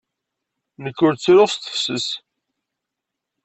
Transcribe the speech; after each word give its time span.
Nekk 0.83 0.97
ur 1.05 1.13
ttruɣ 1.15 1.49
s 1.53 1.55
tefses. 1.57 2.07